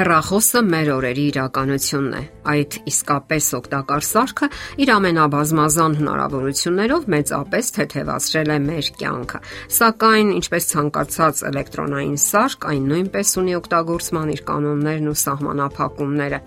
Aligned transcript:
Հեռախոսը 0.00 0.60
մեր 0.64 0.88
օրերի 0.94 1.24
իրականությունն 1.28 2.12
է։ 2.16 2.20
Այդ 2.48 2.76
իսկապես 2.88 3.48
օգտակար 3.58 4.06
սարքը 4.06 4.46
իր 4.80 4.92
ամենաբազմազան 4.94 5.96
հնարավորություններով 5.98 7.04
մեծապես 7.14 7.68
թեթևացրել 7.76 8.52
է 8.54 8.56
մեր 8.64 8.88
կյանքը։ 9.02 9.40
Սակայն, 9.76 10.32
ինչպես 10.40 10.70
ցանկացած 10.70 11.44
էլեկտրոնային 11.50 12.16
սարք, 12.24 12.66
այն 12.72 12.88
նույնպես 12.94 13.34
ունի 13.44 13.56
օգտագործման 13.60 14.32
իր 14.38 14.42
կանոններն 14.48 15.12
ու 15.12 15.16
սահմանափակումները 15.20 16.40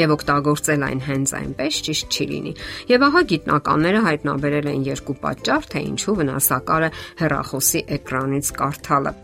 եւ 0.00 0.12
օգտագործել 0.14 0.84
այն 0.86 1.00
հենց 1.02 1.32
այնպես 1.36 1.80
ճիշտ 1.84 2.14
չի 2.16 2.26
լինի։ 2.30 2.52
Եվ 2.94 3.04
ահա 3.10 3.22
գիտնականները 3.34 4.04
հայտնաբերել 4.06 4.70
են 4.70 4.84
երկու 4.86 5.16
պատճառ, 5.26 5.66
թե 5.74 5.82
ինչու 5.90 6.14
վնասակար 6.20 6.86
է 6.86 6.92
հեռախոսի 7.24 7.82
էկրանից 7.98 8.54
կարդալը։ 8.60 9.14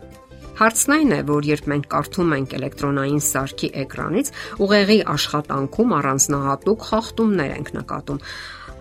Հարցն 0.57 0.93
այն 0.95 1.11
է, 1.13 1.17
որ 1.27 1.45
երբ 1.45 1.67
մենք 1.69 1.83
կարդում 1.91 2.31
ենք 2.33 2.53
էլեկտրոնային 2.57 3.19
սարքի 3.21 3.67
էկրանից, 3.83 4.31
ուղեղի 4.65 4.97
աշխատանքում 5.13 5.93
առանձնահատուկ 5.99 6.87
խախտումներ 6.87 7.53
ենք 7.59 7.69
նկատում։ 7.77 8.23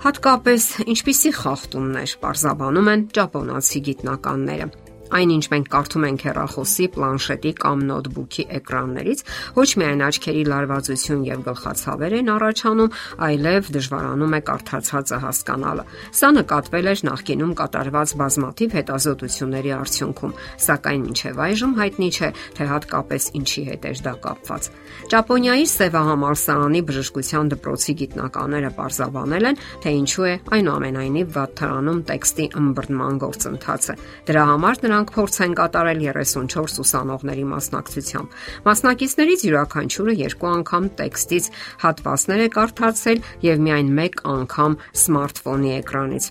Հատկապես 0.06 0.70
ինչպիսի 0.96 1.34
խախտումներ 1.42 2.16
պարզաբանում 2.24 2.92
են 2.96 3.06
ճապոնացի 3.20 3.84
գիտնականները։ 3.90 4.85
Այնինչ 5.06 5.44
մենք 5.52 5.68
կարդում 5.70 6.04
ենք 6.06 6.22
հեռախոսի, 6.26 6.86
պլանշետի 6.96 7.52
կամ 7.62 7.82
նոթբուքի 7.86 8.44
էկրաններից, 8.56 9.20
ոչ 9.56 9.68
միայն 9.80 10.02
աչքերի 10.06 10.42
լարվածություն 10.50 11.22
եւ 11.26 11.44
գլխացավեր 11.46 12.16
են 12.16 12.30
առաջանում, 12.36 12.94
այլև 13.26 13.70
դժվարանում 13.76 14.36
է 14.36 14.40
կարդացածը 14.50 15.18
հասկանալը։ 15.26 15.84
Սա 16.16 16.30
նկատվել 16.36 16.90
էր 16.90 17.04
նախկինում 17.06 17.54
կատարված 17.60 18.14
բազմաթիվ 18.26 18.76
հետազոտությունների 18.76 19.72
արդյունքում, 19.76 20.36
սակայն 20.66 21.06
մինչև 21.06 21.40
այժմ 21.46 21.72
հայտնի 21.76 22.10
չէ, 22.16 22.30
թե 22.56 22.68
հատկապես 22.72 23.30
ինչի 23.40 23.62
հետ 23.70 23.86
էր 23.86 24.02
դա 24.06 24.14
կապված։ 24.26 24.70
Ճապոնիայի 25.06 25.66
Սևահամալսարանի 25.70 26.80
բժշկության 26.88 27.50
դպրոցի 27.52 27.92
գիտնականները 28.00 28.70
պարզաբանել 28.76 29.48
են, 29.50 29.58
թե 29.84 29.90
ինչու 29.96 30.26
է 30.26 30.34
այնուամենայնիվ 30.56 31.28
վատթարանում 31.36 32.00
տեքստի 32.10 32.46
ըմբռնման 32.60 33.20
գործընթացը։ 33.22 33.96
Դրա 34.26 34.44
համար 34.50 34.80
նրանք 34.86 34.95
նրանք 34.96 35.10
փորձ 35.12 35.36
են 35.44 35.54
կատարել 35.58 35.98
34 36.08 36.78
ուսանողների 36.80 37.42
մասնակցությամբ։ 37.50 38.36
Մասնակիցներից 38.64 39.42
յուրաքանչյուրը 39.44 40.14
երկու 40.22 40.48
անգամ 40.52 40.86
տեքստից 41.00 41.48
հատվածներ 41.84 42.40
է 42.40 42.48
կարդացել 42.56 43.20
եւ 43.44 43.60
միայն 43.66 43.90
մեկ 44.00 44.24
անգամ 44.32 44.78
սմարթֆոնի 45.04 45.74
էկրանից։ 45.76 46.30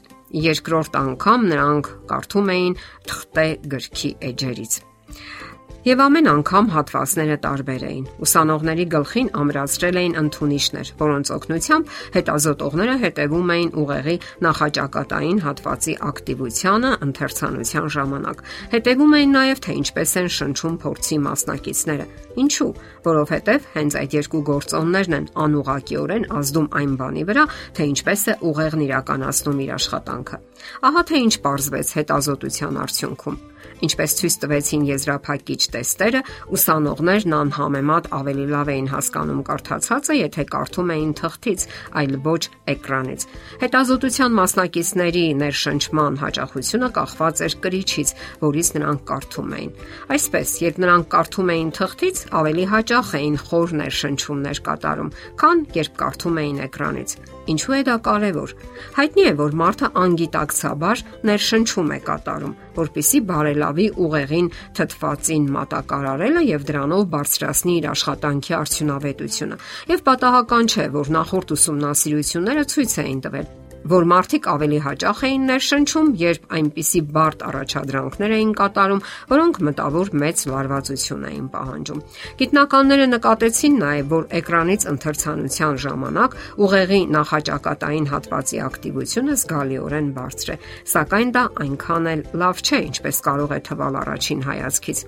Երկրորդ 0.49 0.97
անգամ 1.05 1.47
նրանք 1.53 1.91
կարդում 2.09 2.49
էին 2.55 2.77
թղթե 3.05 3.47
գրքի 3.75 4.11
էջերից։ 4.33 4.80
Եվ 5.86 6.00
ամեն 6.02 6.28
անգամ 6.31 6.69
հատվածները 6.73 7.36
տարբեր 7.44 7.83
էին։ 7.86 8.05
Ուսանողների 8.25 8.86
գլխին 8.89 9.28
ամրացրել 9.38 10.00
էին 10.02 10.16
ընդունիչներ, 10.22 10.89
որոնց 10.97 11.31
օգնությամբ 11.36 11.92
հետազոտողները 12.16 12.95
հետևում 13.03 13.52
էին 13.55 13.69
ուղեղի 13.83 14.16
նախաճակատային 14.47 15.44
հատվածի 15.45 15.95
ակտիվությանը 16.09 16.92
ընթերցանության 17.05 17.88
ժամանակ։ 17.95 18.44
Հետևում 18.73 19.16
էին 19.22 19.38
նաև 19.38 19.61
թե 19.61 19.77
ինչպես 19.86 20.16
են 20.25 20.30
շնչում 20.42 20.75
փորձի 20.81 21.17
մասնակիցները։ 21.30 22.05
Ինչու՞, 22.36 22.72
որովհետև 23.05 23.72
հենց 23.77 23.97
այդ 24.02 24.16
երկու 24.25 24.45
գործոններն 24.49 25.16
են 25.22 25.27
անուղակիորեն 25.45 26.30
ազդում 26.42 26.70
այն 26.81 26.95
բանի 27.05 27.23
վրա, 27.30 27.45
թե 27.77 27.92
ինչպես 27.94 28.25
է 28.25 28.39
ուղեղն 28.49 28.86
իրականացնում 28.89 29.61
իր 29.66 29.75
աշխատանքը։ 29.77 30.38
Ահա 30.89 31.02
թե 31.05 31.22
ինչ 31.30 31.36
ողջվեց 31.45 31.94
հետազոտության 32.02 32.81
արդյունքում։ 32.86 33.38
Ինչպես 33.83 34.15
ցույց 34.19 34.35
տվեցին 34.45 34.83
եզրափակիչ 34.87 35.61
տեստերը, 35.75 36.21
ուսանողներն 36.55 37.36
անհամեմատ 37.36 38.08
ավելի 38.15 38.45
լավ 38.53 38.71
էին 38.75 38.87
հասկանում 38.93 39.41
կարդացածը, 39.49 40.15
եթե 40.15 40.45
կարդում 40.53 40.93
էին 40.95 41.11
թղթից, 41.19 41.65
այլ 41.99 42.15
ոչ 42.25 42.41
էկրանից։ 42.75 43.27
Հետազոտության 43.65 44.37
մասնակիցների 44.39 45.25
ներշնչման 45.43 46.19
հաճախությունը 46.23 46.89
կախված 46.95 47.45
էր 47.45 47.58
կրիչից, 47.65 48.15
որից 48.45 48.67
նրանք 48.80 49.08
կարդում 49.11 49.55
էին։ 49.59 49.71
Այսպես, 50.15 50.58
երբ 50.65 50.83
նրանք 50.85 51.09
կարդում 51.15 51.55
էին 51.55 51.71
թղթից, 51.80 52.25
ավելի 52.41 52.67
հաճախ 52.75 53.15
էին 53.19 53.39
խոր 53.45 53.80
ներշնչումներ 53.83 54.61
կատարում, 54.69 55.15
քան 55.43 55.65
երբ 55.83 55.97
կարդում 56.05 56.39
էին 56.45 56.61
էկրանից։ 56.69 57.19
Ինչու 57.45 57.73
է 57.78 57.82
դա 57.86 57.95
կարևոր։ 58.06 58.54
Հայտնի 58.95 59.23
է, 59.30 59.33
որ 59.38 59.58
մարդը 59.60 59.89
անգիտակցաբար 60.02 61.04
ներշնչում 61.30 61.92
է 61.95 62.00
կատարում, 62.08 62.56
որpիսի 62.80 63.22
բարելավի 63.30 63.86
ուղեղին 64.06 64.48
թթվածին 64.80 65.45
մատակարարելը 65.58 66.44
եւ 66.50 66.66
դրանով 66.72 67.04
բարձրացնի 67.14 67.76
իր 67.76 67.89
աշխատանքի 67.92 68.58
արդյունավետությունը։ 68.61 69.60
Եվ 69.94 70.04
պատահական 70.10 70.73
չէ, 70.73 70.88
որ 70.95 71.14
նախորդ 71.20 71.56
ուսումնասիրությունները 71.60 72.66
ցույց 72.73 72.98
էին 73.06 73.22
տվել, 73.30 73.48
որ 73.85 74.05
մարդիկ 74.09 74.47
ավելի 74.49 74.79
հաճախ 74.85 75.19
էին 75.27 75.43
ներշնչում, 75.49 76.07
երբ 76.21 76.47
այնպիսի 76.57 77.01
բարդ 77.15 77.43
առաջադրանքներ 77.49 78.33
էին 78.37 78.53
կատարում, 78.59 79.03
որոնք 79.29 79.59
մտավոր 79.67 80.11
մեծ 80.25 80.43
լարվածություն 80.51 81.27
էին 81.29 81.47
պահանջում։ 81.55 82.01
Գիտնականները 82.41 83.05
նկատեցին 83.13 83.77
նաև, 83.85 84.09
որ 84.15 84.25
էկրանից 84.41 84.87
ընթերցանության 84.95 85.79
ժամանակ 85.85 86.39
ուղեղի 86.65 87.01
նախաճակատային 87.15 88.09
հատվածի 88.15 88.59
ակտիվությունը 88.65 89.37
զգալիորեն 89.45 90.09
բարձր 90.17 90.55
է, 90.55 90.59
սակայն 90.95 91.37
դա 91.37 91.45
այնքան 91.65 92.11
էլ 92.15 92.27
լավ 92.41 92.65
չէ, 92.65 92.83
ինչպես 92.89 93.23
կարող 93.29 93.55
է 93.55 93.63
թվալ 93.69 94.02
առաջին 94.02 94.45
հայացքից։ 94.49 95.07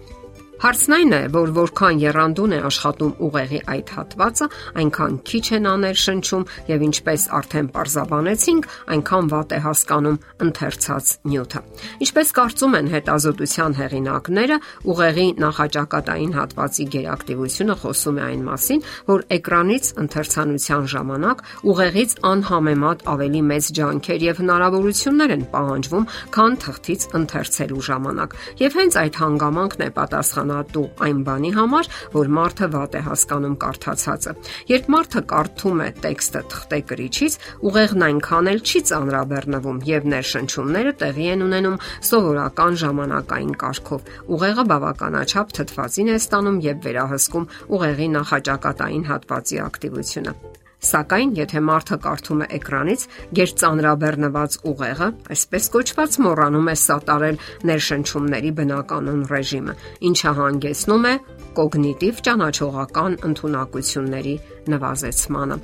Հարցն 0.57 0.93
այն 0.95 1.11
է, 1.13 1.17
որ 1.29 1.51
որքան 1.53 1.99
երանդուն 2.01 2.53
է 2.57 2.59
աշխատում 2.65 3.11
ուղեղի 3.27 3.59
այդ 3.69 3.89
հատվածը, 3.93 4.45
այնքան 4.81 5.17
քիչ 5.29 5.41
են 5.53 5.67
աներ 5.69 5.99
շնչում 6.01 6.45
եւ 6.65 6.85
ինչպես 6.87 7.25
արդեն 7.37 7.67
parzabanեցինք, 7.75 8.69
այնքան 8.95 9.29
վատ 9.33 9.53
է 9.53 9.59
հասկանում 9.67 10.17
ընթերցած 10.47 11.11
նյութը։ 11.29 11.61
Ինչպես 12.07 12.33
կարծում 12.37 12.77
են 12.77 12.89
հետազոտության 12.97 13.77
հեղինակները, 13.77 14.57
ուղեղի 14.97 15.27
նախաճակատային 15.45 16.33
հատվածի 16.37 16.87
գերակտիվությունը 16.97 17.77
խոսում 17.77 18.17
է 18.17 18.25
այն 18.27 18.41
մասին, 18.49 18.83
որ 19.13 19.25
էկրանից 19.37 19.91
ընթերցանության 20.07 20.89
ժամանակ 20.97 21.45
ուղեղից 21.69 22.17
անհամեմատ 22.33 23.05
ավելի 23.13 23.41
մեծ 23.53 23.71
ջանքեր 23.77 24.27
եւ 24.27 24.41
հնարավորություններ 24.41 25.37
են 25.37 25.47
պահանջվում, 25.53 26.09
քան 26.33 26.59
թղթից 26.65 27.07
ընթերցելու 27.21 27.85
ժամանակ։ 27.91 28.37
Եվ 28.65 28.77
հենց 28.81 28.99
այդ 29.05 29.21
հանգամանքն 29.21 29.85
է 29.87 29.89
պատասխան 29.97 30.46
պատասխանատու 30.47 30.83
այն 31.03 31.19
բանի 31.27 31.51
համար, 31.55 31.87
որ 32.13 32.29
մարդը 32.37 32.67
վատ 32.73 32.95
է 32.97 33.01
հասկանում 33.07 33.55
կարդացածը։ 33.63 34.33
Երբ 34.71 34.89
մարդը 34.93 35.21
կարդում 35.31 35.81
է 35.83 35.89
տեքստը 36.03 36.41
թղթե 36.53 36.79
գրիչից, 36.91 37.37
ուղեղն 37.67 38.05
այնքան 38.07 38.51
էլ 38.51 38.61
չի 38.67 38.81
ծանրաբեռնվում 38.89 39.81
եւ 39.91 40.09
ներշնչումները 40.13 40.93
տեղի 41.03 41.27
են 41.35 41.45
ունենում 41.47 41.81
սովորական 42.11 42.79
ժամանակային 42.83 43.55
կարգով։ 43.63 44.13
Ուղեղը 44.37 44.67
բավականաչափ 44.71 45.57
թթվածին 45.57 46.13
է 46.13 46.19
ստանում 46.21 46.61
եւ 46.67 46.77
վերահսկում 46.87 47.49
ուղեղի 47.77 48.07
նախաճակատային 48.17 49.09
հատվածի 49.11 49.61
ակտիվությունը։ 49.67 50.56
Սակայն, 50.77 51.31
եթե 51.37 51.61
մարդը 51.65 51.97
կարդում 52.03 52.41
է 52.45 52.47
էկրանից, 52.57 53.03
գերծանրաբեռնված 53.37 54.57
ուղեղը, 54.69 55.07
այսպես 55.33 55.69
կոչված, 55.73 56.17
մոռանում 56.21 56.69
է 56.69 56.75
սատարել 56.83 57.39
ներշնչումների 57.69 58.51
բնականon 58.59 59.23
ռեժիմը, 59.31 59.75
ինչը 60.11 60.33
հանգեցնում 60.37 61.07
է 61.09 61.13
կոգնիտիվ 61.57 62.21
ճանաչողական 62.27 63.17
ընտունակությունների 63.31 64.35
նվազեցմանը։ 64.77 65.57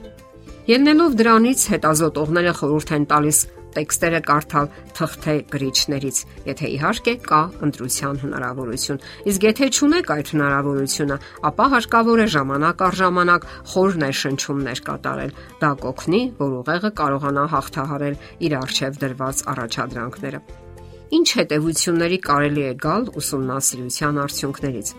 Ելնելով 0.74 1.16
դրանից 1.20 1.68
հետազոտողները 1.74 2.54
խորհուրդ 2.58 2.96
են 2.98 3.06
տալիս 3.14 3.40
տեքստերը 3.78 4.22
կարդալ 4.28 4.68
թղթե 4.98 5.36
գրիչներից, 5.54 6.18
եթե 6.50 6.72
իհարկե 6.78 7.14
կա 7.28 7.42
ընտրության 7.68 8.20
հնարավորություն։ 8.24 9.02
Իսկ 9.34 9.48
եթե 9.50 9.70
չունեք 9.74 10.12
այդ 10.16 10.34
հնարավորությունը, 10.34 11.18
ապա 11.50 11.66
հարկավոր 11.74 12.24
է 12.24 12.28
ժամանակ 12.38 12.84
առ 12.88 12.98
ժամանակ 13.04 13.48
խոր 13.74 13.98
ներշնչումներ 14.04 14.84
կատարել։ 14.90 15.38
Դա 15.64 15.72
կօգնի, 15.84 16.22
որ 16.44 16.58
ուղեղը 16.64 16.92
կարողանա 17.04 17.46
հաղթահարել 17.54 18.20
իր 18.48 18.58
արժև 18.64 19.00
դրված 19.04 19.48
առաջադրանքները։ 19.54 20.44
Ինչ 21.14 21.28
հետևությունների 21.38 22.20
կարելի 22.26 22.64
է 22.66 22.76
գալ 22.84 23.10
ուսումնասիրության 23.22 24.22
արդյունքներից։ 24.24 24.94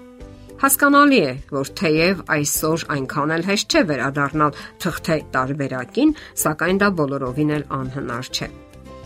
Հասկանալի 0.65 1.19
է, 1.21 1.33
որ 1.51 1.71
թեև 1.81 2.21
այսօր 2.37 2.85
այնքան 2.95 3.35
էլ 3.37 3.47
հեշտ 3.51 3.75
չէ 3.75 3.83
վերադառնալ 3.91 4.59
թղթե 4.85 5.19
տարբերակին, 5.35 6.15
սակայն 6.45 6.85
դա 6.85 6.93
բոլորովին 7.01 7.57
էլ 7.59 7.67
անհնար 7.81 8.31
չէ։ 8.31 8.49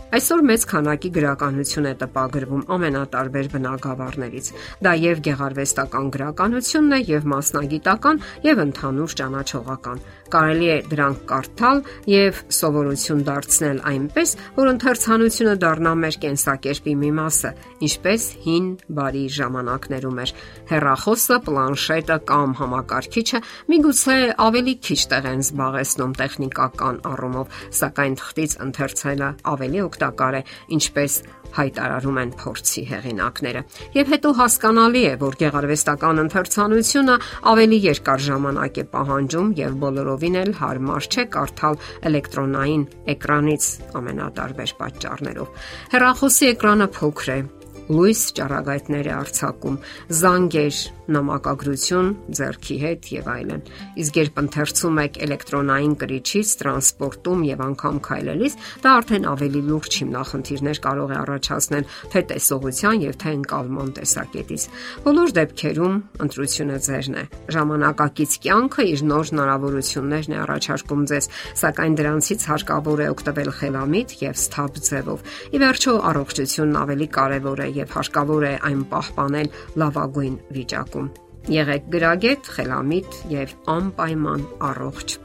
Այսօր 0.08 0.40
մեծ 0.48 0.62
քանակի 0.70 1.08
գրականություն 1.12 1.86
է 1.88 1.90
տպագրվում 2.00 2.60
ամենատարբեր 2.72 3.48
բնագավառներից։ 3.52 4.46
Դա 4.86 4.92
եւ 5.04 5.18
գեղարվեստական 5.26 6.06
գրականությունն 6.14 6.94
է, 6.96 7.00
եւ 7.12 7.26
մասնագիտական, 7.28 8.20
եւ 8.48 8.62
ընդհանուր 8.64 9.16
ճանաչողական։ 9.20 10.00
Կարելի 10.32 10.68
է 10.68 10.78
դրանք 10.88 11.20
կարդալ 11.28 11.82
եւ 12.08 12.40
սովորություն 12.56 13.20
դարձնել 13.28 13.78
այնպես, 13.88 14.32
որ 14.56 14.70
ընթերցանությունը 14.72 15.54
դառնա 15.64 15.92
մեր 16.04 16.18
կենսակերպի 16.24 16.94
մի 17.04 17.12
մասը, 17.18 17.52
ինչպես 17.88 18.26
հին 18.48 18.66
բարի 18.96 19.24
ժամանակներում 19.36 20.18
էր։ 20.24 20.34
Հերախոսը, 20.72 21.38
պլանշետը 21.48 22.18
կամ 22.32 22.56
համակարգիչը 22.60 23.42
միգուցե 23.72 24.18
ավելի 24.48 24.74
քիչ 24.88 25.00
տեղ 25.12 25.30
են 25.32 25.44
զբաղեցնում 25.48 26.16
տեխնիկական 26.20 27.00
առումով, 27.12 27.56
սակայն 27.78 28.18
թղթից 28.20 28.58
ընթերցելը 28.68 29.30
ավելի 29.52 29.80
օգտակար 29.98 30.38
է, 30.38 30.42
ինչպես 30.78 31.12
հայտարարում 31.58 32.18
են 32.22 32.30
փորձի 32.38 32.82
հեղինակները։ 32.88 33.60
Եվ 33.96 34.10
հետո 34.12 34.32
հասկանալի 34.38 35.02
է, 35.08 35.12
որ 35.22 35.36
գեղարվեստական 35.42 36.22
ընթերցանությունը 36.22 37.16
ավելի 37.52 37.78
երկար 37.88 38.24
ժամանակ 38.28 38.78
է 38.78 38.84
պահանջում 38.94 39.52
եւ 39.58 39.78
բոլորովին 39.82 40.38
էլ 40.44 40.52
հարմար 40.60 41.08
չէ 41.08 41.24
կարդալ 41.34 41.80
էլեկտրոնային 42.12 42.84
էկրանից 43.16 43.70
ամենատարբեր 43.98 44.74
պատճառներով։ 44.82 45.70
Հեռախոսի 45.96 46.52
էկրանը 46.52 46.88
փոքր 46.98 47.32
է, 47.32 47.38
լույս 47.88 48.20
ճառագայթներ 48.38 49.08
է 49.08 49.12
արձակում, 49.18 49.76
զանգեր, 50.18 50.78
նամակագրություն 51.08 52.08
ձեռքի 52.36 52.76
հետ 52.82 53.06
եւ 53.14 53.28
այլն։ 53.32 53.62
Իսկ 54.02 54.18
երբ 54.18 54.40
ընթերցում 54.42 54.98
եք 55.02 55.14
էլեկտրոնային 55.24 55.94
կրիչից, 56.02 56.50
տրանսպորտում 56.60 57.44
եւ 57.48 57.62
անգամ 57.64 58.00
քայլելիս, 58.08 58.56
դա 58.84 58.92
արդեն 58.98 59.28
ավելի 59.32 59.62
լուրջ 59.68 59.98
հիմնախնդիրներ 59.98 60.80
կարող 60.84 61.08
է 61.08 61.18
առաջացնել 61.18 61.88
թե 62.12 62.22
տեսողության 62.28 63.02
եւ 63.08 63.16
թե 63.24 63.32
ընկալման 63.38 63.88
տեսակետից։ 63.98 64.62
Բոլոր 65.08 65.34
դեպքերում 65.38 65.96
ընտրությունը 66.28 66.78
ձերն 66.88 67.16
է։ 67.18 67.24
Ժամանակակից 67.56 68.32
կյանքը 68.44 68.86
իր 68.92 69.04
նոր 69.08 69.32
հնարավորություններն 69.32 70.36
է 70.36 70.38
առաջարկում 70.44 71.02
ձեզ, 71.08 71.30
սակայն 71.62 71.98
դրանցից 71.98 72.46
հարկավոր 72.52 72.98
է 72.98 73.08
օգտվել 73.16 73.50
խելամիտ 73.58 74.14
եւ 74.28 74.38
սթափ 74.44 74.80
ձևով։ 74.88 75.26
Ի 75.48 75.62
վերջո 75.62 75.92
առողջությունն 76.08 76.78
ավելի 76.82 77.08
կարեւոր 77.18 77.62
է 77.64 77.68
եւ 77.78 77.94
հարկավոր 77.98 78.46
է 78.48 78.52
այն 78.68 78.82
պահպանել 78.92 79.48
լավագույն 79.82 80.36
վիճակում։ 80.58 81.08
Եղեք 81.48 81.84
գրագետ, 81.94 82.50
խելամիտ 82.58 83.18
եւ 83.32 83.54
անպայման 83.78 84.42
առողջ։ 84.68 85.16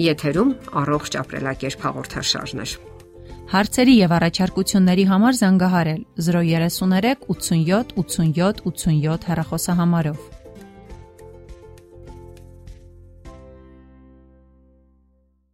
Եթերում 0.00 0.52
առողջ 0.80 1.16
ապրելակերպ 1.20 1.86
հաղորդաշարն 1.86 2.62
է։ 2.64 2.68
Հարցերի 3.50 3.94
եւ 3.98 4.12
առաջարկությունների 4.14 5.04
համար 5.10 5.38
զանգահարել 5.40 6.02
033 6.26 7.24
87 7.34 7.96
87 7.98 8.62
87 8.70 9.26
հեռախոսահամարով։ 9.30 10.39